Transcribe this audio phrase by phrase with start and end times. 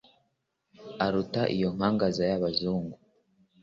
[1.05, 2.95] aruta iyo nkangaza y'abazungu